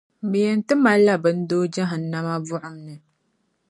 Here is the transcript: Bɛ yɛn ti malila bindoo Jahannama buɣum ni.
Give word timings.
Bɛ 0.29 0.37
yɛn 0.45 0.59
ti 0.67 0.73
malila 0.83 1.13
bindoo 1.23 1.65
Jahannama 1.73 2.33
buɣum 2.47 2.75
ni. 2.85 2.95